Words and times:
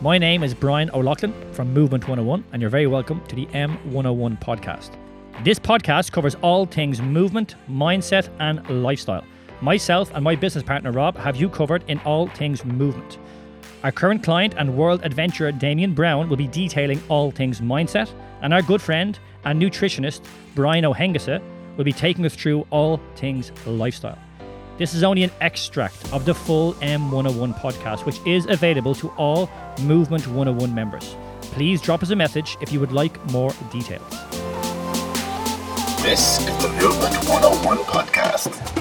My 0.00 0.16
name 0.16 0.44
is 0.44 0.54
Brian 0.54 0.92
O'Loughlin 0.94 1.34
from 1.52 1.74
Movement 1.74 2.04
101, 2.04 2.44
and 2.52 2.62
you're 2.62 2.70
very 2.70 2.86
welcome 2.86 3.20
to 3.26 3.34
the 3.34 3.46
M101 3.46 4.40
podcast. 4.40 4.90
This 5.42 5.58
podcast 5.58 6.12
covers 6.12 6.36
all 6.36 6.66
things 6.66 7.02
movement, 7.02 7.56
mindset, 7.68 8.28
and 8.38 8.64
lifestyle. 8.84 9.24
Myself 9.60 10.12
and 10.14 10.22
my 10.22 10.36
business 10.36 10.62
partner 10.62 10.92
Rob 10.92 11.16
have 11.16 11.34
you 11.34 11.48
covered 11.48 11.82
in 11.88 11.98
all 12.02 12.28
things 12.28 12.64
movement. 12.64 13.18
Our 13.82 13.90
current 13.90 14.22
client 14.22 14.54
and 14.56 14.76
world 14.76 15.00
adventurer 15.02 15.50
Damian 15.50 15.94
Browne 15.94 16.28
will 16.28 16.36
be 16.36 16.46
detailing 16.46 17.02
all 17.08 17.32
things 17.32 17.60
mindset, 17.60 18.08
and 18.42 18.54
our 18.54 18.62
good 18.62 18.80
friend 18.80 19.18
and 19.46 19.60
nutritionist 19.60 20.20
Brian 20.54 20.84
Ó'hÁonghusa 20.84 21.42
will 21.76 21.84
be 21.84 21.92
taking 21.92 22.24
us 22.24 22.36
through 22.36 22.64
all 22.70 23.00
things 23.16 23.50
lifestyle. 23.66 24.18
This 24.78 24.94
is 24.94 25.02
only 25.02 25.24
an 25.24 25.32
extract 25.40 26.12
of 26.12 26.24
the 26.24 26.32
full 26.32 26.74
M101 26.74 27.60
podcast, 27.60 28.06
which 28.06 28.24
is 28.24 28.46
available 28.46 28.94
to 28.94 29.08
all 29.16 29.50
Movement 29.82 30.24
101 30.28 30.72
members. 30.72 31.16
Please 31.40 31.82
drop 31.82 32.00
us 32.00 32.10
a 32.10 32.16
message 32.16 32.56
if 32.60 32.72
you 32.72 32.78
would 32.78 32.92
like 32.92 33.20
more 33.32 33.50
details. 33.72 34.08
This 36.00 36.38
is 36.38 36.62
the 36.62 36.68
Movement 36.80 37.16
101 37.28 37.78
podcast. 37.78 38.77